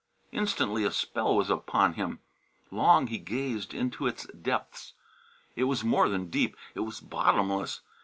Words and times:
Instantly 0.31 0.83
a 0.83 0.89
spell 0.91 1.35
was 1.35 1.51
upon 1.51 1.93
him; 1.93 2.21
long 2.71 3.05
he 3.05 3.19
gazed 3.19 3.71
into 3.71 4.07
its 4.07 4.25
depths. 4.31 4.93
It 5.55 5.65
was 5.65 5.83
more 5.83 6.09
than 6.09 6.31
deep; 6.31 6.55
it 6.73 6.79
was 6.79 6.99
bottomless. 6.99 7.81